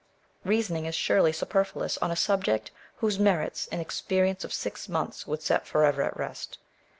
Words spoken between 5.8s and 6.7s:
ever at rest.